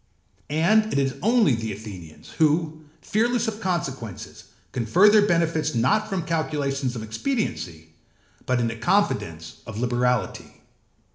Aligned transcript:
And 0.49 0.91
it 0.91 0.97
is 0.97 1.13
only 1.21 1.53
the 1.53 1.71
Athenians, 1.71 2.29
who, 2.39 2.85
fearless 3.03 3.47
of 3.47 3.61
consequences, 3.61 4.45
confer 4.71 5.09
their 5.09 5.27
benefits 5.27 5.75
not 5.75 6.09
from 6.09 6.23
calculations 6.23 6.95
of 6.95 7.03
expediency, 7.03 7.93
but 8.47 8.59
in 8.59 8.67
the 8.67 8.75
confidence 8.75 9.57
of 9.67 9.77
liberality. 9.77 10.61